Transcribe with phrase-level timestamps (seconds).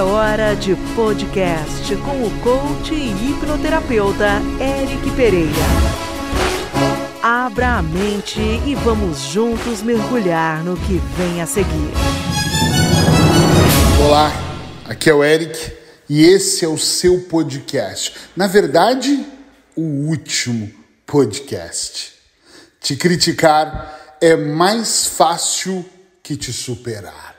[0.00, 5.50] É hora de podcast com o coach e hipnoterapeuta Eric Pereira.
[7.22, 11.92] Abra a mente e vamos juntos mergulhar no que vem a seguir.
[14.02, 14.32] Olá,
[14.86, 15.70] aqui é o Eric
[16.08, 18.14] e esse é o seu podcast.
[18.34, 19.26] Na verdade,
[19.76, 20.72] o último
[21.04, 22.14] podcast.
[22.80, 25.84] Te criticar é mais fácil
[26.22, 27.36] que te superar.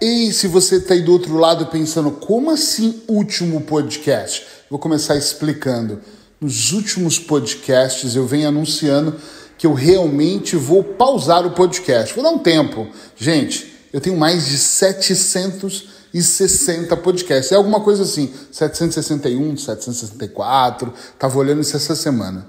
[0.00, 4.46] E se você está aí do outro lado pensando, como assim último podcast?
[4.70, 6.00] Vou começar explicando.
[6.40, 9.16] Nos últimos podcasts eu venho anunciando
[9.56, 12.14] que eu realmente vou pausar o podcast.
[12.14, 12.86] Vou dar um tempo.
[13.16, 17.50] Gente, eu tenho mais de 760 podcasts.
[17.50, 20.94] É alguma coisa assim, 761, 764.
[21.18, 22.46] Tava olhando isso essa semana.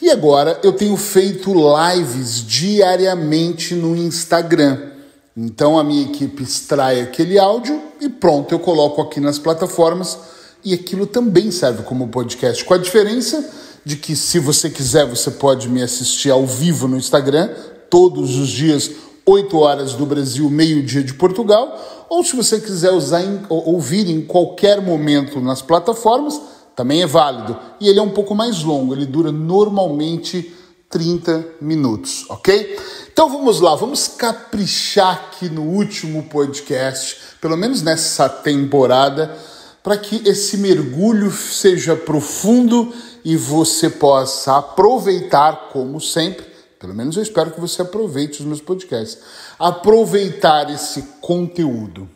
[0.00, 4.89] E agora eu tenho feito lives diariamente no Instagram.
[5.36, 10.18] Então a minha equipe extrai aquele áudio e pronto, eu coloco aqui nas plataformas
[10.64, 12.64] e aquilo também serve como podcast.
[12.64, 13.48] Com a diferença
[13.84, 17.48] de que se você quiser, você pode me assistir ao vivo no Instagram
[17.88, 18.90] todos os dias,
[19.24, 24.20] 8 horas do Brasil, meio-dia de Portugal, ou se você quiser usar em, ouvir em
[24.22, 26.40] qualquer momento nas plataformas,
[26.74, 27.56] também é válido.
[27.80, 30.54] E ele é um pouco mais longo, ele dura normalmente
[30.90, 32.76] 30 minutos, ok?
[33.12, 39.38] Então vamos lá, vamos caprichar aqui no último podcast, pelo menos nessa temporada,
[39.84, 42.92] para que esse mergulho seja profundo
[43.24, 46.44] e você possa aproveitar, como sempre,
[46.80, 49.18] pelo menos eu espero que você aproveite os meus podcasts,
[49.60, 52.08] aproveitar esse conteúdo.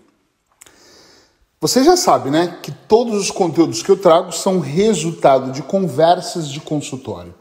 [1.61, 6.48] Você já sabe, né, que todos os conteúdos que eu trago são resultado de conversas
[6.48, 7.34] de consultório.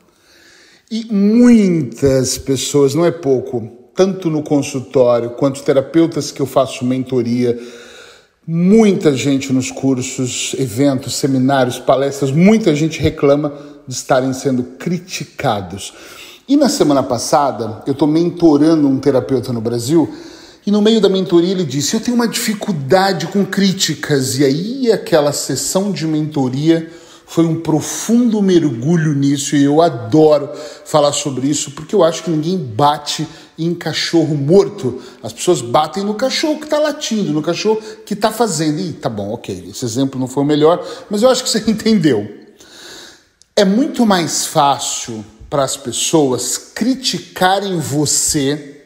[0.95, 7.59] E muitas pessoas, não é pouco, tanto no consultório quanto terapeutas que eu faço mentoria,
[8.45, 13.51] muita gente nos cursos, eventos, seminários, palestras, muita gente reclama
[13.87, 15.95] de estarem sendo criticados.
[16.47, 20.13] E na semana passada, eu estou mentorando um terapeuta no Brasil
[20.63, 24.37] e no meio da mentoria ele disse: Eu tenho uma dificuldade com críticas.
[24.37, 26.87] E aí, aquela sessão de mentoria
[27.33, 30.51] foi um profundo mergulho nisso e eu adoro
[30.85, 33.27] falar sobre isso porque eu acho que ninguém bate
[33.57, 35.01] em cachorro morto.
[35.23, 38.79] As pessoas batem no cachorro que está latindo, no cachorro que está fazendo.
[38.79, 41.63] E tá bom, ok, esse exemplo não foi o melhor, mas eu acho que você
[41.67, 42.31] entendeu.
[43.55, 48.79] É muito mais fácil para as pessoas criticarem você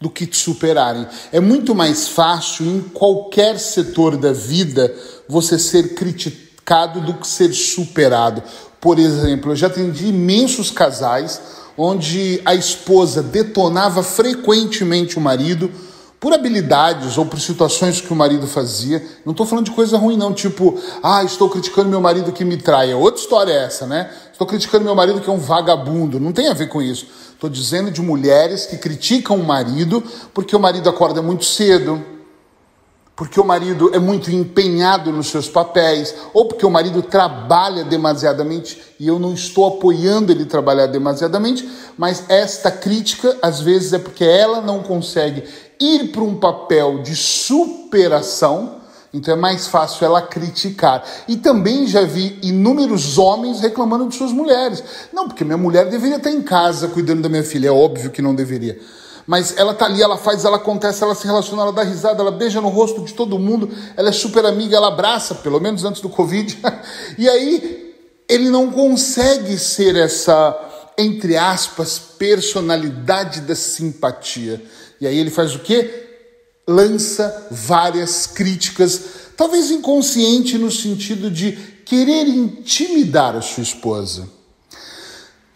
[0.00, 1.06] do que te superarem.
[1.30, 4.94] É muito mais fácil em qualquer setor da vida
[5.28, 5.94] você ser
[7.00, 8.42] do que ser superado.
[8.80, 11.40] Por exemplo, eu já atendi imensos casais
[11.76, 15.70] onde a esposa detonava frequentemente o marido
[16.18, 19.04] por habilidades ou por situações que o marido fazia.
[19.24, 22.56] Não estou falando de coisa ruim, não, tipo, ah, estou criticando meu marido que me
[22.56, 22.94] trai.
[22.94, 24.08] Outra história é essa, né?
[24.32, 26.20] Estou criticando meu marido que é um vagabundo.
[26.20, 27.06] Não tem a ver com isso.
[27.32, 32.00] Estou dizendo de mulheres que criticam o marido porque o marido acorda muito cedo,
[33.22, 38.82] porque o marido é muito empenhado nos seus papéis, ou porque o marido trabalha demasiadamente
[38.98, 44.24] e eu não estou apoiando ele trabalhar demasiadamente, mas esta crítica às vezes é porque
[44.24, 45.44] ela não consegue
[45.78, 48.80] ir para um papel de superação,
[49.14, 51.04] então é mais fácil ela criticar.
[51.28, 54.82] E também já vi inúmeros homens reclamando de suas mulheres.
[55.12, 58.20] Não, porque minha mulher deveria estar em casa cuidando da minha filha, é óbvio que
[58.20, 58.80] não deveria
[59.26, 62.30] mas ela tá ali, ela faz, ela acontece, ela se relaciona, ela dá risada, ela
[62.30, 66.00] beija no rosto de todo mundo, ela é super amiga, ela abraça, pelo menos antes
[66.00, 66.58] do Covid.
[67.16, 67.94] e aí
[68.28, 70.58] ele não consegue ser essa,
[70.98, 74.62] entre aspas, personalidade da simpatia.
[75.00, 76.08] E aí ele faz o quê?
[76.66, 79.02] Lança várias críticas,
[79.36, 81.52] talvez inconsciente no sentido de
[81.84, 84.41] querer intimidar a sua esposa.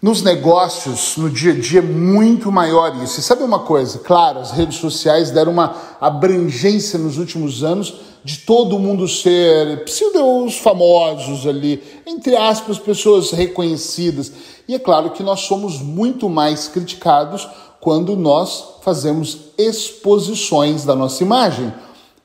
[0.07, 3.19] Nos negócios, no dia a dia, é muito maior isso.
[3.19, 3.99] E sabe uma coisa?
[3.99, 7.93] Claro, as redes sociais deram uma abrangência nos últimos anos
[8.23, 14.31] de todo mundo ser pseudos famosos ali, entre aspas, pessoas reconhecidas.
[14.69, 17.49] E é claro que nós somos muito mais criticados
[17.81, 21.75] quando nós fazemos exposições da nossa imagem.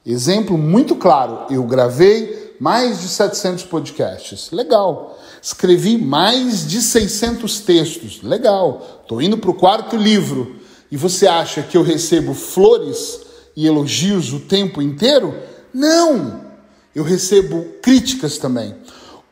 [0.06, 4.52] Exemplo muito claro, eu gravei mais de 700 podcasts.
[4.52, 5.20] Legal.
[5.42, 8.22] Escrevi mais de 600 textos.
[8.22, 9.00] Legal.
[9.02, 10.58] Estou indo para o quarto livro.
[10.92, 13.22] E você acha que eu recebo flores
[13.56, 15.36] e elogios o tempo inteiro?
[15.74, 16.40] Não!
[16.94, 18.76] Eu recebo críticas também.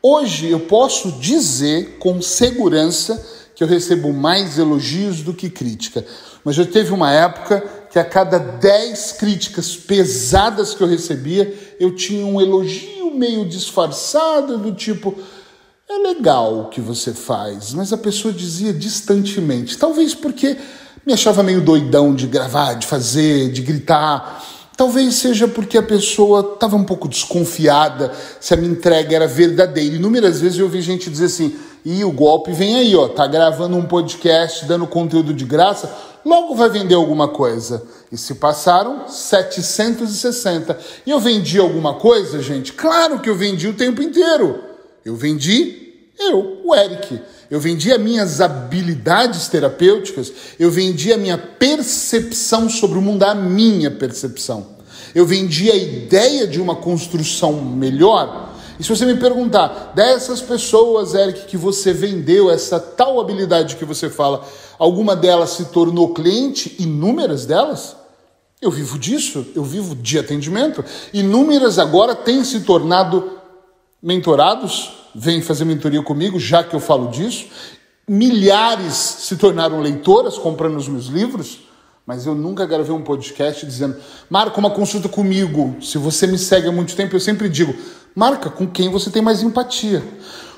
[0.02, 3.24] Hoje eu posso dizer com segurança
[3.54, 6.04] que eu recebo mais elogios do que crítica.
[6.44, 7.62] Mas já teve uma época
[7.92, 14.58] que a cada 10 críticas pesadas que eu recebia, eu tinha um elogio meio disfarçado
[14.58, 15.14] do tipo
[15.88, 20.56] é legal o que você faz, mas a pessoa dizia distantemente, talvez porque
[21.04, 24.44] me achava meio doidão de gravar, de fazer, de gritar.
[24.76, 29.96] Talvez seja porque a pessoa estava um pouco desconfiada se a minha entrega era verdadeira.
[29.96, 33.76] Inúmeras vezes eu ouvi gente dizer assim: e o golpe vem aí, ó, tá gravando
[33.76, 35.90] um podcast, dando conteúdo de graça,
[36.24, 37.82] logo vai vender alguma coisa.
[38.10, 40.78] E se passaram 760.
[41.06, 42.72] E eu vendi alguma coisa, gente?
[42.72, 44.62] Claro que eu vendi o tempo inteiro.
[45.04, 45.80] Eu vendi
[46.18, 47.20] eu, o Eric.
[47.50, 53.34] Eu vendi as minhas habilidades terapêuticas, eu vendi a minha percepção sobre o mundo, a
[53.34, 54.78] minha percepção.
[55.12, 58.49] Eu vendi a ideia de uma construção melhor.
[58.80, 63.84] E se você me perguntar, dessas pessoas, Eric, que você vendeu, essa tal habilidade que
[63.84, 64.42] você fala,
[64.78, 66.76] alguma delas se tornou cliente?
[66.78, 67.94] Inúmeras delas?
[68.58, 70.82] Eu vivo disso, eu vivo de atendimento.
[71.12, 73.38] Inúmeras agora têm se tornado
[74.02, 77.48] mentorados, vêm fazer mentoria comigo, já que eu falo disso.
[78.08, 81.60] Milhares se tornaram leitoras comprando os meus livros,
[82.06, 83.96] mas eu nunca gravei um podcast dizendo,
[84.30, 85.76] marca uma consulta comigo.
[85.82, 87.74] Se você me segue há muito tempo, eu sempre digo,
[88.14, 90.02] marca com quem você tem mais empatia.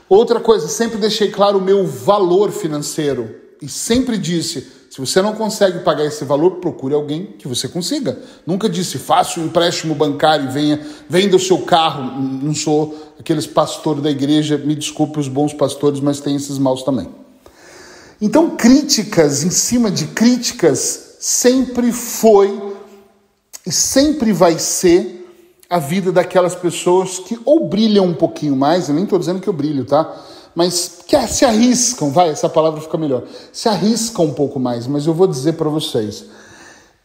[0.09, 5.35] Outra coisa, sempre deixei claro o meu valor financeiro e sempre disse, se você não
[5.35, 8.19] consegue pagar esse valor, procure alguém que você consiga.
[8.47, 12.21] Nunca disse, faça um empréstimo bancário e venha, venda o seu carro.
[12.21, 16.83] Não sou aqueles pastores da igreja, me desculpe os bons pastores, mas tem esses maus
[16.83, 17.09] também.
[18.21, 22.75] Então, críticas em cima de críticas sempre foi
[23.65, 25.22] e sempre vai ser
[25.73, 29.49] a vida daquelas pessoas que ou brilham um pouquinho mais, eu nem estou dizendo que
[29.49, 30.15] eu brilho, tá?
[30.55, 35.07] mas que se arriscam, vai, essa palavra fica melhor, se arriscam um pouco mais, mas
[35.07, 36.27] eu vou dizer para vocês,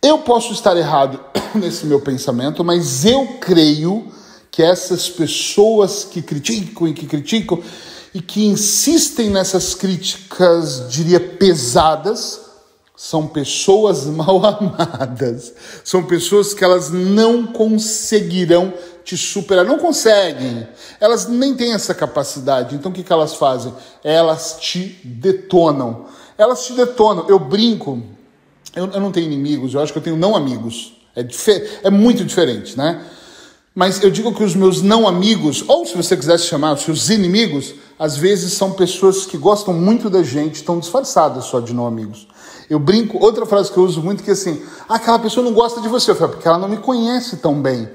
[0.02, 1.18] eu posso estar errado
[1.56, 4.08] nesse meu pensamento, mas eu creio
[4.52, 7.60] que essas pessoas que criticam e que criticam
[8.14, 12.42] e que insistem nessas críticas, diria, pesadas,
[12.98, 15.54] são pessoas mal amadas,
[15.84, 18.74] são pessoas que elas não conseguirão
[19.06, 19.64] te superar.
[19.64, 20.68] Não conseguem.
[21.00, 22.76] Elas nem têm essa capacidade.
[22.76, 23.74] Então o que, que elas fazem?
[24.04, 26.08] Elas te detonam.
[26.38, 27.26] Elas te detonam.
[27.30, 28.02] Eu brinco.
[28.76, 30.98] Eu, eu não tenho inimigos, eu acho que eu tenho não amigos.
[31.16, 31.26] É,
[31.84, 33.02] é muito diferente, né?
[33.74, 37.10] Mas eu digo que os meus não amigos, ou se você quisesse chamar os seus
[37.10, 41.88] inimigos, às vezes são pessoas que gostam muito da gente, estão disfarçadas só de não
[41.88, 42.28] amigos.
[42.70, 45.54] Eu brinco, outra frase que eu uso muito que é assim, ah, aquela pessoa não
[45.54, 47.90] gosta de você, eu falo, porque ela não me conhece tão bem.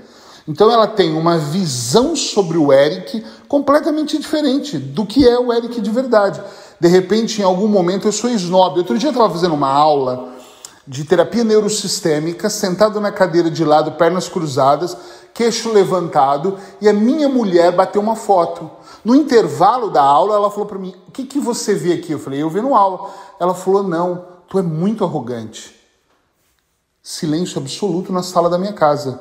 [0.48, 5.80] Então ela tem uma visão sobre o Eric completamente diferente do que é o Eric
[5.80, 6.42] de verdade.
[6.80, 8.78] De repente, em algum momento, eu sou snob.
[8.78, 10.32] Outro dia eu estava fazendo uma aula
[10.86, 14.96] de terapia neurosistêmica, sentado na cadeira de lado, pernas cruzadas,
[15.32, 18.68] queixo levantado, e a minha mulher bateu uma foto.
[19.04, 22.12] No intervalo da aula, ela falou para mim: O que, que você vê aqui?
[22.12, 23.10] Eu falei: Eu vi no aula.
[23.38, 25.74] Ela falou: Não, tu é muito arrogante.
[27.02, 29.18] Silêncio absoluto na sala da minha casa.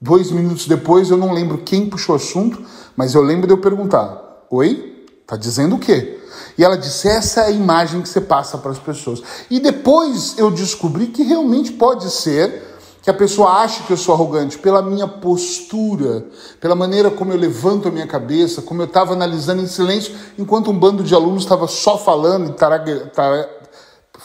[0.00, 2.64] Dois minutos depois, eu não lembro quem puxou o assunto,
[2.96, 5.08] mas eu lembro de eu perguntar: Oi?
[5.26, 6.20] Tá dizendo o quê?
[6.56, 9.20] E ela disse: Essa é a imagem que você passa para as pessoas.
[9.50, 12.62] E depois eu descobri que realmente pode ser
[13.02, 16.26] que a pessoa ache que eu sou arrogante pela minha postura,
[16.60, 20.70] pela maneira como eu levanto a minha cabeça, como eu estava analisando em silêncio, enquanto
[20.70, 22.52] um bando de alunos estava só falando e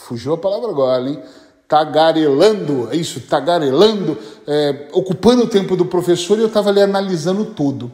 [0.08, 1.20] fugiu a palavra agora, hein?
[1.68, 7.44] tagarelando, é isso, tagarelando, é, ocupando o tempo do professor e eu estava ali analisando
[7.46, 7.92] tudo.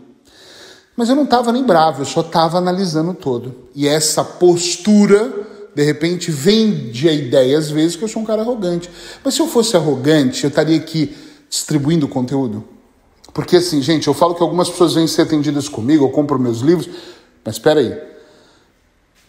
[0.95, 3.55] Mas eu não estava nem bravo, eu só estava analisando todo.
[3.73, 5.33] E essa postura,
[5.73, 8.91] de repente, vende a ideia, às vezes, que eu sou um cara arrogante.
[9.23, 11.15] Mas se eu fosse arrogante, eu estaria aqui
[11.49, 12.63] distribuindo conteúdo?
[13.33, 16.59] Porque assim, gente, eu falo que algumas pessoas vêm ser atendidas comigo, eu compro meus
[16.59, 16.87] livros,
[17.43, 18.12] mas espera aí,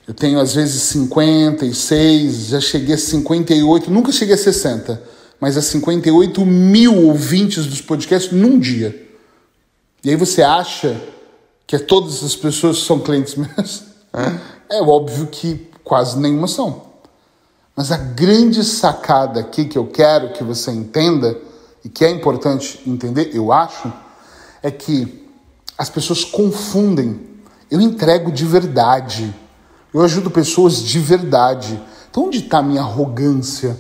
[0.07, 5.03] eu tenho às vezes 56, já cheguei a 58, nunca cheguei a 60,
[5.41, 9.09] mas a 58 mil ouvintes dos podcasts num dia.
[10.05, 11.01] E aí você acha
[11.67, 13.85] que todas as pessoas são clientes meus?
[14.69, 16.83] É, é óbvio que quase nenhuma são.
[17.75, 21.37] Mas a grande sacada aqui que eu quero que você entenda,
[21.85, 23.93] e que é importante entender, eu acho,
[24.63, 25.29] é que
[25.77, 27.21] as pessoas confundem.
[27.71, 29.35] Eu entrego de verdade.
[29.95, 31.81] Eu ajudo pessoas de verdade.
[32.11, 33.79] Então, onde está a minha arrogância?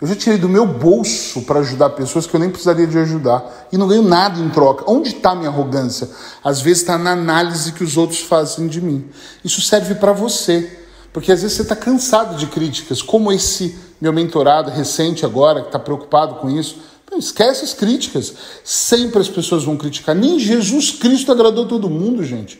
[0.00, 3.68] Eu já tirei do meu bolso para ajudar pessoas que eu nem precisaria de ajudar
[3.70, 4.90] e não ganho nada em troca.
[4.90, 6.08] Onde está a minha arrogância?
[6.42, 9.04] Às vezes está na análise que os outros fazem de mim.
[9.44, 10.78] Isso serve para você,
[11.12, 15.68] porque às vezes você está cansado de críticas, como esse meu mentorado recente agora, que
[15.68, 16.80] está preocupado com isso,
[17.18, 18.32] esquece as críticas.
[18.64, 20.16] Sempre as pessoas vão criticar.
[20.16, 22.58] Nem Jesus Cristo agradou todo mundo, gente.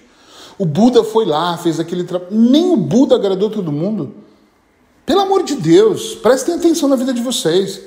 [0.59, 2.31] O Buda foi lá, fez aquele trabalho.
[2.33, 4.15] Nem o Buda agradou todo mundo.
[5.05, 7.81] Pelo amor de Deus, prestem atenção na vida de vocês.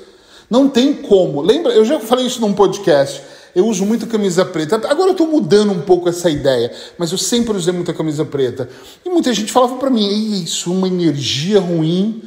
[0.50, 1.41] Não tem como.
[1.41, 3.22] Lembra, eu já falei isso num podcast.
[3.55, 4.75] Eu uso muito camisa preta.
[4.75, 8.69] Agora eu estou mudando um pouco essa ideia, mas eu sempre usei muita camisa preta.
[9.03, 12.22] E muita gente falava para mim: isso, uma energia ruim.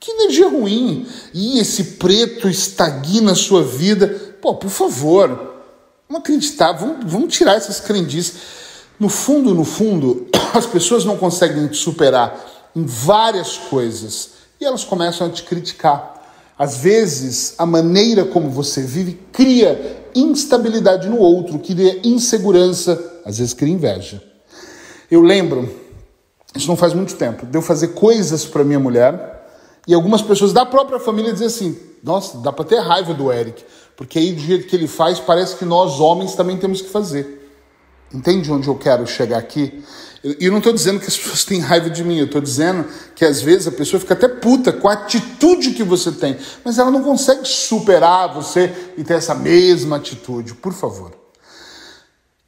[0.00, 1.06] Que energia ruim!
[1.34, 4.08] E esse preto estagna a sua vida.
[4.40, 5.28] Pô, por favor,
[6.08, 8.59] vamos acreditar, vamos, vamos tirar essas crendices.
[9.00, 12.38] No fundo, no fundo, as pessoas não conseguem te superar
[12.76, 16.20] em várias coisas e elas começam a te criticar.
[16.58, 23.54] Às vezes, a maneira como você vive cria instabilidade no outro, cria insegurança, às vezes
[23.54, 24.22] cria inveja.
[25.10, 25.74] Eu lembro,
[26.54, 29.48] isso não faz muito tempo, de eu fazer coisas para minha mulher
[29.88, 33.64] e algumas pessoas da própria família dizem assim: nossa, dá para ter raiva do Eric,
[33.96, 37.39] porque aí do jeito que ele faz, parece que nós homens também temos que fazer.
[38.12, 39.82] Entende onde eu quero chegar aqui?
[40.22, 42.86] E eu não estou dizendo que as pessoas têm raiva de mim, eu estou dizendo
[43.14, 46.78] que às vezes a pessoa fica até puta com a atitude que você tem, mas
[46.78, 50.54] ela não consegue superar você e ter essa mesma atitude.
[50.54, 51.12] Por favor.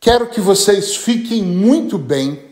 [0.01, 2.43] Quero que vocês fiquem muito bem,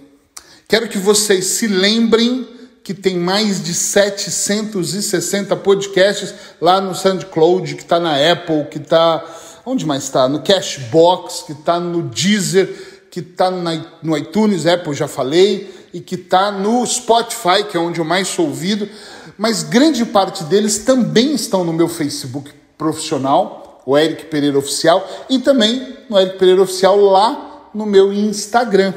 [0.69, 2.47] quero que vocês se lembrem
[2.83, 9.25] que tem mais de 760 podcasts lá no SoundCloud, que está na Apple, que está.
[9.67, 10.29] Onde mais está?
[10.29, 16.15] No Cashbox, que está no Deezer, que está no iTunes, Apple já falei, e que
[16.15, 18.89] está no Spotify, que é onde eu mais sou ouvido.
[19.37, 25.39] Mas grande parte deles também estão no meu Facebook profissional, o Eric Pereira Oficial, e
[25.39, 28.95] também no Eric Pereira Oficial lá no meu Instagram.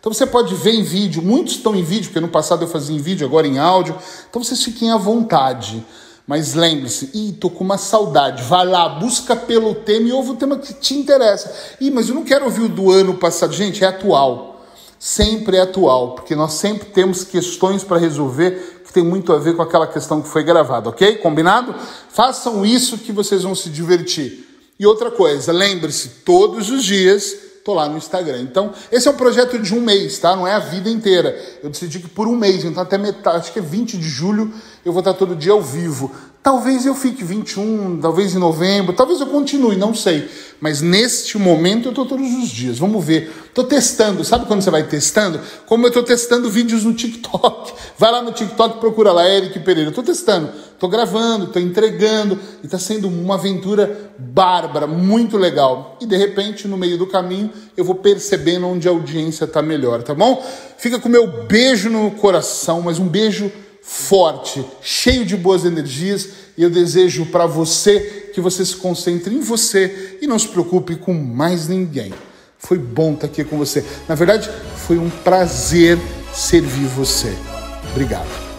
[0.00, 2.96] Então você pode ver em vídeo, muitos estão em vídeo, porque no passado eu fazia
[2.96, 3.96] em vídeo, agora em áudio.
[4.28, 5.86] Então vocês fiquem à vontade.
[6.26, 8.42] Mas lembre-se, ih, tô com uma saudade.
[8.44, 11.52] Vai lá, busca pelo tema e ouve o tema que te interessa.
[11.80, 13.52] Ih, mas eu não quero ouvir o do ano passado.
[13.52, 14.64] Gente, é atual.
[14.98, 19.56] Sempre é atual, porque nós sempre temos questões para resolver que tem muito a ver
[19.56, 21.16] com aquela questão que foi gravada, ok?
[21.16, 21.74] Combinado?
[22.08, 24.46] Façam isso que vocês vão se divertir.
[24.78, 28.40] E outra coisa, lembre-se, todos os dias tô lá no Instagram.
[28.40, 30.34] Então, esse é um projeto de um mês, tá?
[30.34, 31.38] Não é a vida inteira.
[31.62, 34.52] Eu decidi que por um mês, então até metade, acho que é 20 de julho,
[34.84, 36.10] eu vou estar todo dia ao vivo.
[36.42, 40.28] Talvez eu fique 21, talvez em novembro, talvez eu continue, não sei.
[40.60, 42.78] Mas neste momento eu estou todos os dias.
[42.78, 43.32] Vamos ver.
[43.52, 44.24] Estou testando.
[44.24, 45.38] Sabe quando você vai testando?
[45.66, 47.74] Como eu estou testando vídeos no TikTok.
[47.98, 49.90] Vai lá no TikTok, procura lá, Eric Pereira.
[49.90, 50.50] Estou testando.
[50.72, 52.38] Estou gravando, estou entregando.
[52.62, 55.98] E está sendo uma aventura bárbara, muito legal.
[56.00, 60.02] E de repente, no meio do caminho, eu vou percebendo onde a audiência está melhor,
[60.02, 60.42] tá bom?
[60.78, 66.62] Fica com meu beijo no coração, mas um beijo forte, cheio de boas energias, e
[66.62, 71.12] eu desejo para você que você se concentre em você e não se preocupe com
[71.12, 72.14] mais ninguém.
[72.64, 73.84] Foi bom estar aqui com você.
[74.08, 75.98] Na verdade, foi um prazer
[76.32, 77.36] servir você.
[77.90, 78.51] Obrigado.